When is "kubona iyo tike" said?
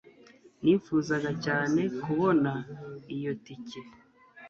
2.01-3.81